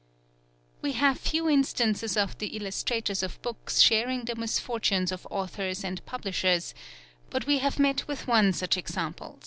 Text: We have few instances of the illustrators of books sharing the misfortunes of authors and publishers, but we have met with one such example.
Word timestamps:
We 0.81 0.93
have 0.93 1.19
few 1.19 1.47
instances 1.47 2.17
of 2.17 2.35
the 2.39 2.55
illustrators 2.57 3.21
of 3.21 3.39
books 3.43 3.79
sharing 3.81 4.25
the 4.25 4.35
misfortunes 4.35 5.11
of 5.11 5.27
authors 5.29 5.83
and 5.83 6.03
publishers, 6.07 6.73
but 7.29 7.45
we 7.45 7.59
have 7.59 7.77
met 7.77 8.07
with 8.07 8.27
one 8.27 8.51
such 8.53 8.77
example. 8.77 9.37